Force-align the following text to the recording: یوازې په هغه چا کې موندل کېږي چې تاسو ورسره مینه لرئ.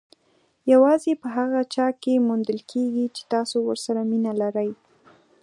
یوازې 0.71 1.11
په 1.21 1.27
هغه 1.37 1.59
چا 1.75 1.87
کې 2.01 2.23
موندل 2.27 2.59
کېږي 2.71 3.05
چې 3.15 3.23
تاسو 3.33 3.57
ورسره 3.67 3.99
مینه 4.09 4.31
لرئ. 4.41 4.71